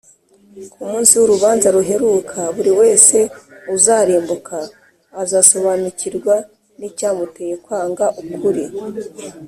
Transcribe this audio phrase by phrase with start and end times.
[0.71, 3.17] Ku munsi w’urubanza ruheruka, buri wese
[3.75, 4.57] uzarimbuka
[5.23, 6.35] azasobanukirwa
[6.79, 8.63] n’icyamuteye kwanga ukuri